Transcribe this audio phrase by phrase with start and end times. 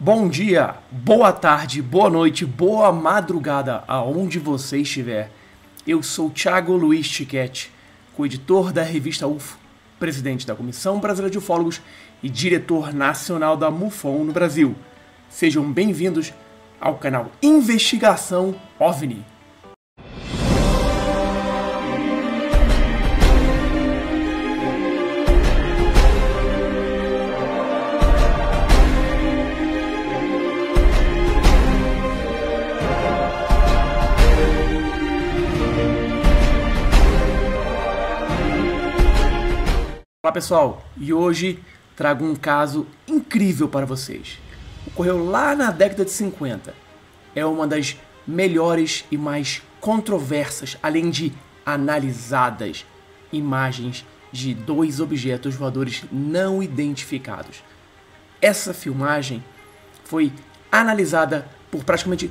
[0.00, 5.28] Bom dia, boa tarde, boa noite, boa madrugada, aonde você estiver.
[5.84, 7.72] Eu sou Thiago Luiz Tiquete,
[8.14, 9.58] co-editor da revista UFO,
[9.98, 11.82] presidente da Comissão Brasileira de Ufólogos
[12.22, 14.76] e diretor nacional da MUFON no Brasil.
[15.28, 16.32] Sejam bem-vindos
[16.80, 19.26] ao canal Investigação OVNI.
[40.38, 41.58] Pessoal, e hoje
[41.96, 44.38] trago um caso incrível para vocês.
[44.86, 46.72] Ocorreu lá na década de 50.
[47.34, 51.32] É uma das melhores e mais controversas, além de
[51.66, 52.86] analisadas,
[53.32, 57.64] imagens de dois objetos voadores não identificados.
[58.40, 59.42] Essa filmagem
[60.04, 60.32] foi
[60.70, 62.30] analisada por praticamente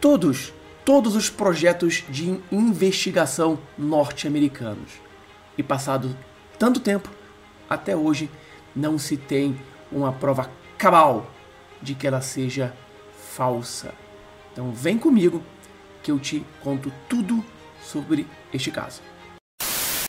[0.00, 0.54] todos,
[0.86, 4.92] todos os projetos de investigação norte-americanos.
[5.58, 6.16] E passado
[6.58, 7.10] tanto tempo,
[7.72, 8.30] até hoje
[8.74, 9.58] não se tem
[9.90, 11.30] uma prova cabal
[11.80, 12.74] de que ela seja
[13.34, 13.94] falsa.
[14.52, 15.42] Então vem comigo
[16.02, 17.44] que eu te conto tudo
[17.82, 19.00] sobre este caso.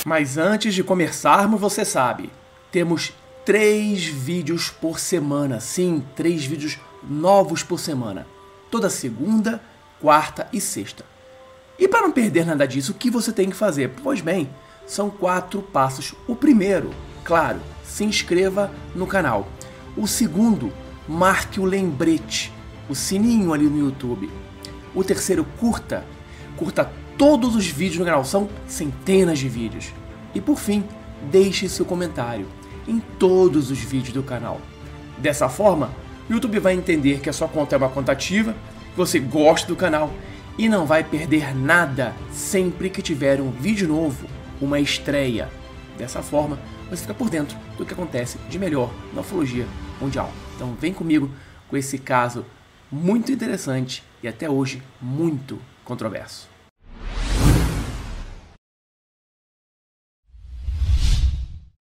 [0.06, 2.30] Mas antes de começarmos, você sabe,
[2.72, 3.14] temos
[3.46, 5.60] três vídeos por semana.
[5.60, 8.28] Sim, três vídeos novos por semana.
[8.70, 9.62] Toda segunda,
[10.02, 11.06] quarta e sexta.
[11.80, 13.92] E para não perder nada disso, o que você tem que fazer?
[14.04, 14.50] Pois bem,
[14.86, 16.14] são quatro passos.
[16.28, 19.48] O primeiro, claro, se inscreva no canal.
[19.96, 20.72] O segundo,
[21.08, 22.52] marque o lembrete,
[22.90, 24.30] o sininho ali no YouTube.
[24.94, 26.04] O terceiro, curta.
[26.56, 29.94] Curta todos os vídeos no canal, são centenas de vídeos.
[30.34, 30.84] E por fim,
[31.32, 32.48] deixe seu comentário
[32.88, 34.60] em todos os vídeos do canal.
[35.18, 35.92] Dessa forma,
[36.30, 38.54] o YouTube vai entender que a sua conta é uma conta ativa,
[38.92, 40.12] que você gosta do canal
[40.58, 44.28] e não vai perder nada sempre que tiver um vídeo novo,
[44.62, 45.50] uma estreia.
[45.98, 46.60] Dessa forma,
[46.90, 49.68] você fica por dentro do que acontece de melhor na ufologia
[50.02, 50.32] mundial.
[50.56, 51.30] Então vem comigo
[51.70, 52.46] com esse caso
[52.92, 56.48] muito interessante e até hoje muito controverso.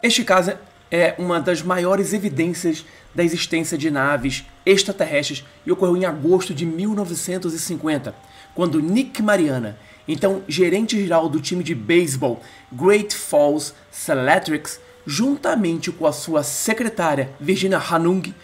[0.03, 0.53] Este caso
[0.91, 2.85] é uma das maiores evidências
[3.15, 8.15] da existência de naves extraterrestres e ocorreu em agosto de 1950,
[8.55, 12.41] quando Nick Mariana, então gerente geral do time de beisebol
[12.71, 18.35] Great Falls Selectrics, juntamente com a sua secretária Virginia Hanung,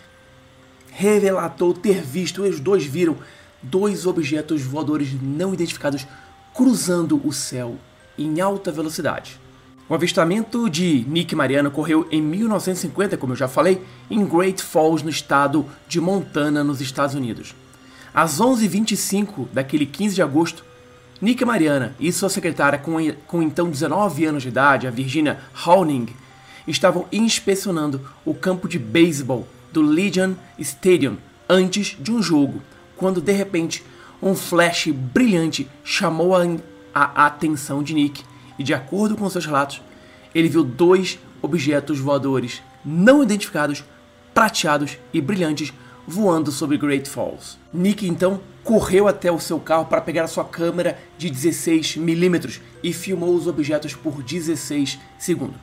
[0.91, 3.17] relatou ter visto, os dois viram,
[3.63, 6.07] dois objetos voadores não identificados
[6.55, 7.77] cruzando o céu
[8.19, 9.39] em alta velocidade.
[9.89, 15.03] O avistamento de Nick Mariano ocorreu em 1950, como eu já falei, em Great Falls,
[15.03, 17.55] no estado de Montana, nos Estados Unidos.
[18.13, 20.65] Às 11h25 daquele 15 de agosto,
[21.21, 22.97] Nick Mariana e sua secretária, com,
[23.27, 26.07] com então 19 anos de idade, a Virginia Howning,
[26.67, 31.17] estavam inspecionando o campo de beisebol do Legion Stadium
[31.49, 32.63] antes de um jogo,
[32.97, 33.83] quando de repente
[34.23, 36.45] um flash brilhante chamou a,
[36.95, 38.23] a atenção de Nick
[38.59, 39.83] e, de acordo com seus relatos,
[40.35, 43.85] ele viu dois objetos voadores não identificados,
[44.35, 45.73] prateados e brilhantes
[46.07, 47.59] voando sobre Great Falls.
[47.73, 52.61] Nick então correu até o seu carro para pegar a sua câmera de 16 milímetros
[52.83, 55.57] e filmou os objetos por 16 segundos.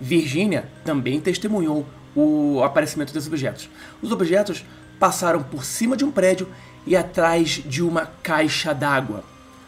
[0.00, 1.84] Virginia também testemunhou
[2.14, 3.68] o aparecimento desses objetos.
[4.00, 4.64] Os objetos
[4.96, 6.46] passaram por cima de um prédio
[6.86, 9.24] e atrás de uma caixa d'água.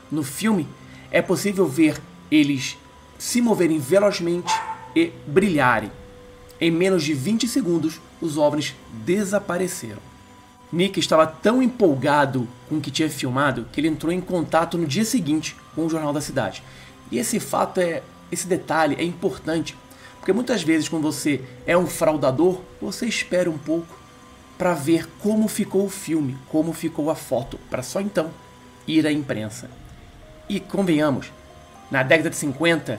[0.08, 0.68] No filme,
[1.10, 2.00] é possível ver
[2.30, 2.78] eles
[3.18, 4.54] se moverem velozmente
[4.94, 5.90] e brilharem.
[6.60, 8.72] Em menos de 20 segundos, os OVNIs
[9.04, 10.13] desapareceram.
[10.72, 14.86] Nick estava tão empolgado com o que tinha filmado que ele entrou em contato no
[14.86, 16.62] dia seguinte com o jornal da cidade.
[17.10, 18.02] E esse fato é,
[18.32, 19.76] esse detalhe é importante
[20.24, 23.94] porque muitas vezes, quando você é um fraudador, você espera um pouco
[24.56, 28.30] para ver como ficou o filme, como ficou a foto, para só então
[28.86, 29.68] ir à imprensa.
[30.48, 31.30] E convenhamos,
[31.90, 32.98] na década de 50,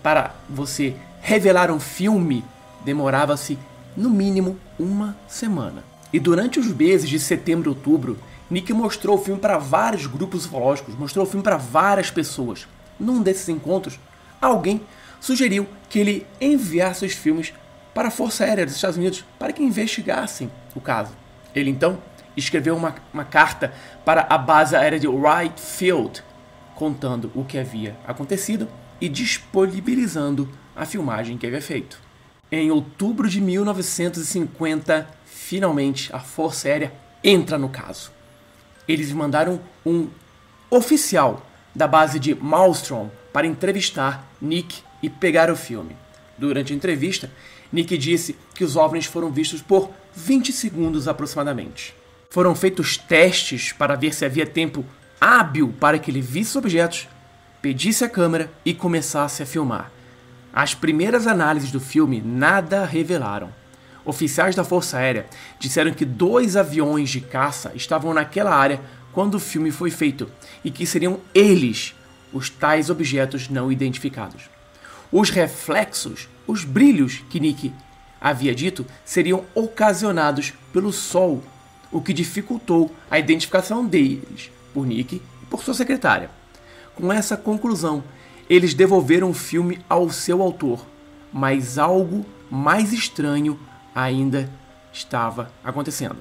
[0.00, 2.44] para você revelar um filme,
[2.84, 3.58] demorava-se
[3.96, 5.82] no mínimo uma semana.
[6.14, 8.16] E durante os meses de setembro e outubro,
[8.48, 12.68] Nick mostrou o filme para vários grupos ufológicos, mostrou o filme para várias pessoas.
[13.00, 13.98] Num desses encontros,
[14.40, 14.80] alguém
[15.20, 17.52] sugeriu que ele enviasse os filmes
[17.92, 21.10] para a Força Aérea dos Estados Unidos para que investigassem o caso.
[21.52, 21.98] Ele então
[22.36, 23.74] escreveu uma, uma carta
[24.04, 26.22] para a base aérea de Wright Field,
[26.76, 28.68] contando o que havia acontecido
[29.00, 32.03] e disponibilizando a filmagem que havia feito.
[32.56, 38.12] Em outubro de 1950, finalmente a Força Aérea entra no caso.
[38.86, 40.08] Eles mandaram um
[40.70, 45.96] oficial da base de Maelstrom para entrevistar Nick e pegar o filme.
[46.38, 47.28] Durante a entrevista,
[47.72, 51.92] Nick disse que os OVNIs foram vistos por 20 segundos aproximadamente.
[52.30, 54.84] Foram feitos testes para ver se havia tempo
[55.20, 57.08] hábil para que ele visse objetos,
[57.60, 59.90] pedisse a câmera e começasse a filmar.
[60.56, 63.52] As primeiras análises do filme nada revelaram.
[64.04, 65.26] Oficiais da Força Aérea
[65.58, 68.80] disseram que dois aviões de caça estavam naquela área
[69.12, 70.30] quando o filme foi feito
[70.64, 71.96] e que seriam eles
[72.32, 74.48] os tais objetos não identificados.
[75.10, 77.72] Os reflexos, os brilhos que Nick
[78.20, 81.42] havia dito, seriam ocasionados pelo Sol,
[81.90, 86.30] o que dificultou a identificação deles por Nick e por sua secretária.
[86.94, 88.04] Com essa conclusão,
[88.48, 90.84] eles devolveram o filme ao seu autor,
[91.32, 93.58] mas algo mais estranho
[93.94, 94.50] ainda
[94.92, 96.16] estava acontecendo.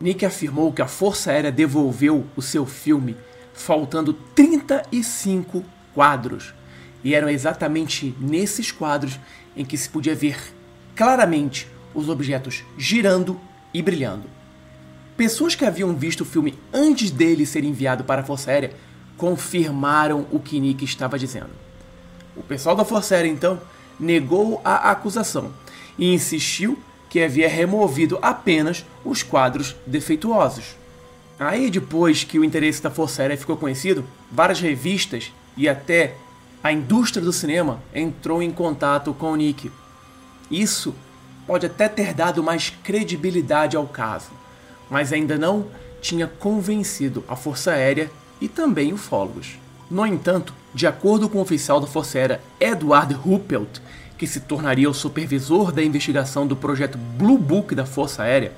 [0.00, 3.16] Nick afirmou que a Força Aérea devolveu o seu filme
[3.52, 6.54] faltando 35 quadros.
[7.02, 9.18] E eram exatamente nesses quadros
[9.56, 10.36] em que se podia ver
[10.94, 13.38] claramente os objetos girando
[13.74, 14.24] e brilhando.
[15.16, 18.72] Pessoas que haviam visto o filme antes dele ser enviado para a Força Aérea
[19.18, 21.50] confirmaram o que Nick estava dizendo.
[22.36, 23.60] O pessoal da Força Aérea então
[23.98, 25.52] negou a acusação
[25.98, 26.78] e insistiu
[27.10, 30.76] que havia removido apenas os quadros defeituosos.
[31.38, 36.14] Aí, depois que o interesse da Força Aérea ficou conhecido, várias revistas e até
[36.62, 39.70] a indústria do cinema entrou em contato com Nick.
[40.50, 40.94] Isso
[41.46, 44.30] pode até ter dado mais credibilidade ao caso,
[44.90, 45.66] mas ainda não
[46.00, 49.58] tinha convencido a Força Aérea e também ufólogos.
[49.90, 53.80] No entanto, de acordo com o oficial da Força Aérea Edward Ruppelt,
[54.16, 58.52] que se tornaria o supervisor da investigação do projeto Blue Book da Força Aérea,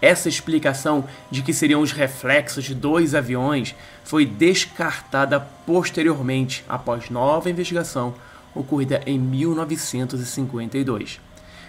[0.00, 3.74] essa explicação de que seriam os reflexos de dois aviões
[4.04, 8.14] foi descartada posteriormente após nova investigação
[8.54, 11.20] ocorrida em 1952.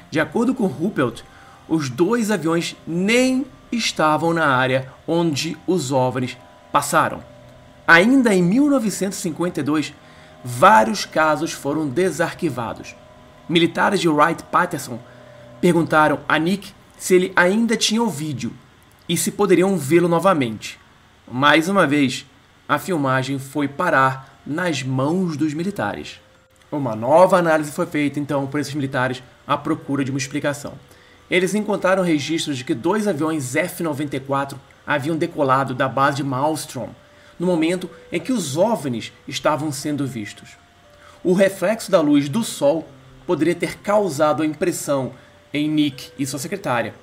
[0.09, 1.21] De acordo com Ruppelt,
[1.67, 6.37] os dois aviões nem estavam na área onde os OVNIs
[6.71, 7.23] passaram.
[7.87, 9.93] Ainda em 1952,
[10.43, 12.95] vários casos foram desarquivados.
[13.47, 14.99] Militares de Wright-Patterson
[15.61, 18.53] perguntaram a Nick se ele ainda tinha o vídeo
[19.07, 20.79] e se poderiam vê-lo novamente.
[21.29, 22.25] Mais uma vez,
[22.67, 26.19] a filmagem foi parar nas mãos dos militares.
[26.71, 30.73] Uma nova análise foi feita então por esses militares à procura de uma explicação.
[31.29, 34.55] Eles encontraram registros de que dois aviões F-94
[34.87, 36.89] haviam decolado da base de Maelstrom
[37.37, 40.51] no momento em que os OVNIs estavam sendo vistos.
[41.23, 42.87] O reflexo da luz do Sol
[43.25, 45.13] poderia ter causado a impressão
[45.53, 46.95] em Nick e sua secretária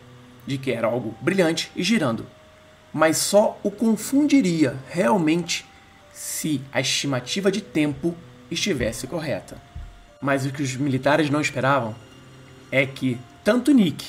[0.46, 2.26] de que era algo brilhante e girando,
[2.92, 5.66] mas só o confundiria realmente
[6.12, 8.14] se a estimativa de tempo
[8.50, 9.56] estivesse correta.
[10.20, 11.94] Mas o que os militares não esperavam
[12.70, 14.06] é que tanto Nick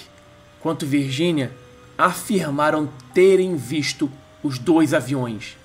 [0.61, 1.51] quanto Virginia
[1.97, 4.11] afirmaram terem visto
[4.43, 5.57] os dois aviões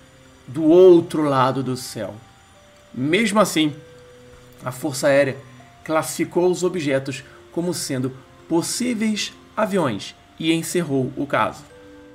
[0.47, 2.15] do outro lado do céu.
[2.93, 3.75] Mesmo assim,
[4.65, 5.37] a Força Aérea
[5.85, 8.13] classificou os objetos como sendo
[8.49, 11.63] possíveis aviões e encerrou o caso.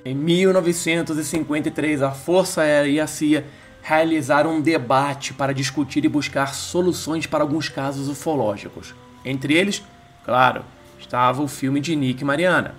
[0.04, 3.44] Em 1953, a Força Aérea e a CIA
[3.82, 8.94] realizaram um debate para discutir e buscar soluções para alguns casos ufológicos.
[9.24, 9.82] Entre eles,
[10.24, 10.64] claro,
[10.98, 12.74] estava o filme de Nick Mariana.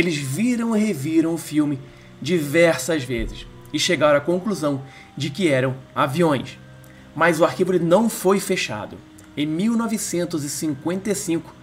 [0.00, 1.78] Eles viram e reviram o filme
[2.22, 4.80] diversas vezes e chegaram à conclusão
[5.14, 6.58] de que eram aviões.
[7.14, 8.96] Mas o arquivo não foi fechado.
[9.36, 11.54] Em 1955,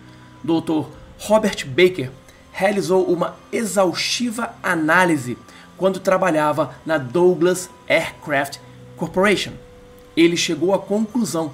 [0.44, 0.88] Dr.
[1.17, 2.12] Robert Baker
[2.51, 5.36] realizou uma exaustiva análise
[5.75, 8.60] quando trabalhava na Douglas Aircraft
[8.96, 9.53] Corporation.
[10.15, 11.51] Ele chegou à conclusão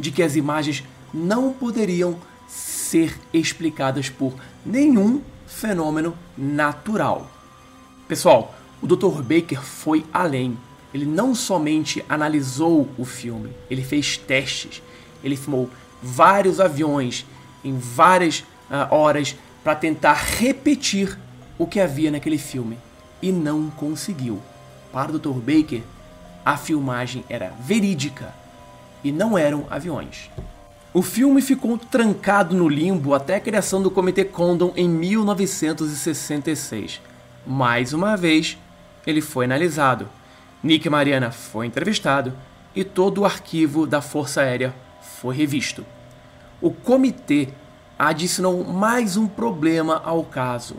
[0.00, 4.34] de que as imagens não poderiam ser explicadas por
[4.66, 7.30] nenhum fenômeno natural.
[8.08, 9.22] Pessoal, o Dr.
[9.22, 10.58] Baker foi além.
[10.92, 14.82] Ele não somente analisou o filme, ele fez testes.
[15.22, 15.70] Ele filmou
[16.02, 17.24] vários aviões
[17.64, 21.18] em várias uh, horas para tentar repetir
[21.58, 22.78] o que havia naquele filme
[23.22, 24.40] e não conseguiu.
[24.92, 25.38] Para o Dr.
[25.40, 25.82] Baker,
[26.44, 28.34] a filmagem era verídica
[29.02, 30.30] e não eram aviões.
[30.94, 37.02] O filme ficou trancado no limbo até a criação do Comitê Condon em 1966.
[37.44, 38.56] Mais uma vez,
[39.04, 40.08] ele foi analisado.
[40.62, 42.32] Nick Mariana foi entrevistado
[42.76, 44.72] e todo o arquivo da Força Aérea
[45.18, 45.84] foi revisto.
[46.60, 47.48] O comitê
[47.98, 50.76] adicionou mais um problema ao caso.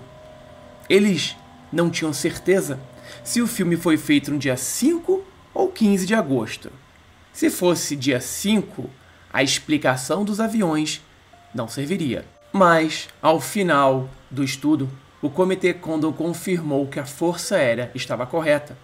[0.89, 1.35] Eles
[1.73, 2.79] não tinham certeza
[3.21, 5.21] se o filme foi feito no dia 5
[5.53, 6.71] ou 15 de agosto.
[7.33, 8.89] Se fosse dia 5,
[9.35, 11.03] a explicação dos aviões
[11.53, 12.23] não serviria.
[12.53, 14.89] Mas, ao final do estudo,
[15.21, 18.77] o Comitê Condon confirmou que a Força Aérea estava correta.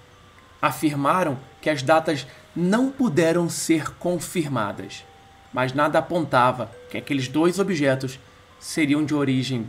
[0.62, 5.06] Afirmaram que as datas não puderam ser confirmadas,
[5.54, 8.20] mas nada apontava que aqueles dois objetos
[8.60, 9.66] seriam de origem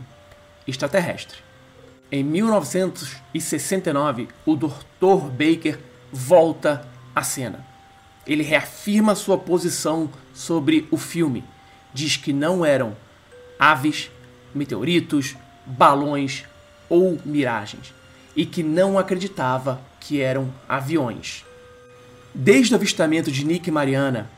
[0.67, 1.37] extraterrestre.
[2.11, 5.29] Em 1969, o Dr.
[5.31, 5.79] Baker
[6.11, 6.85] volta
[7.15, 7.71] à cena.
[8.25, 11.43] Ele reafirma sua posição sobre o filme.
[11.93, 12.95] Diz que não eram
[13.59, 14.09] aves,
[14.53, 16.43] meteoritos, balões
[16.89, 17.93] ou miragens
[18.35, 21.45] e que não acreditava que eram aviões.
[22.33, 24.29] Desde o avistamento de Nick e Mariana,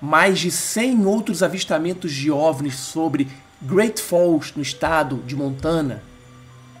[0.00, 3.28] mais de 100 outros avistamentos de OVNIs sobre
[3.62, 6.02] Great Falls, no estado de Montana,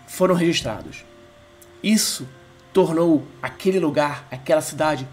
[0.06, 1.04] foram registrados.
[1.82, 2.28] Isso
[2.72, 5.08] tornou aquele lugar, aquela cidade,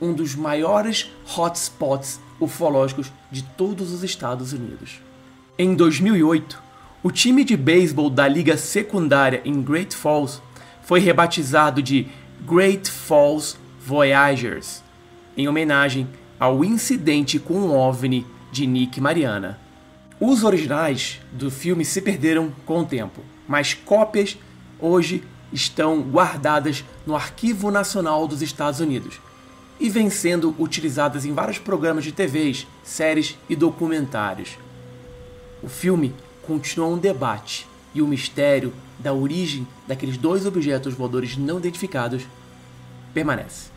[0.00, 5.00] um dos maiores hotspots ufológicos de todos os Estados Unidos.
[5.58, 6.62] Em 2008,
[7.02, 10.40] o time de beisebol da liga secundária em Great Falls
[10.82, 12.08] foi rebatizado de
[12.46, 14.82] Great Falls Voyagers,
[15.36, 16.08] em homenagem
[16.38, 19.58] ao incidente com o OVNI de Nick Mariana.
[20.20, 24.36] Os originais do filme se perderam com o tempo, mas cópias
[24.78, 25.22] hoje
[25.52, 29.20] estão guardadas no Arquivo Nacional dos Estados Unidos
[29.78, 34.58] e vêm sendo utilizadas em vários programas de TVs, séries e documentários.
[35.62, 41.58] O filme continua um debate e o mistério da origem daqueles dois objetos voadores não
[41.58, 42.22] identificados
[43.12, 43.73] permanece.